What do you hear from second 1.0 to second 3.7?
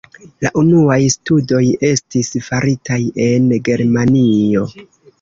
studoj estis faritaj en